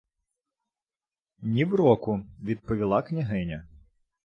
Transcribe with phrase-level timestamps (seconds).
[1.41, 3.67] —Нівроку,— відповіла княгиня.